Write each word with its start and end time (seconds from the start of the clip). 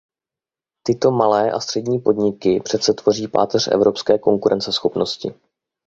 Tyto 0.83 1.11
malé 1.11 1.51
a 1.51 1.59
střední 1.59 1.99
podniky 1.99 2.59
přece 2.59 2.93
tvoří 2.93 3.27
páteř 3.27 3.67
evropské 3.71 4.19
konkurenceschopnosti. 4.19 5.33